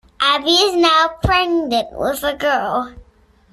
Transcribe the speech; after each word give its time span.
Abby 0.19 0.49
is 0.49 0.75
now 0.77 1.19
pregnant 1.21 1.89
with 1.91 2.23
a 2.23 2.33
girl. 2.35 2.91